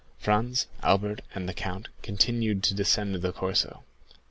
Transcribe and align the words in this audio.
Franz, 0.17 0.65
Albert, 0.81 1.21
and 1.35 1.47
the 1.47 1.53
count 1.53 1.87
continued 2.01 2.63
to 2.63 2.73
descend 2.73 3.13
the 3.13 3.31
Corso. 3.31 3.83